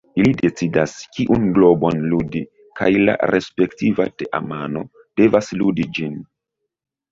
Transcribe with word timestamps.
Ili 0.19 0.29
decidas 0.37 0.95
kiun 1.17 1.45
globon 1.57 2.01
ludi 2.13 2.41
kaj 2.81 2.89
la 3.03 3.15
respektiva 3.33 4.09
teamano 4.23 4.85
devas 5.23 5.55
ludi 5.63 5.89
ĝin. 6.01 6.21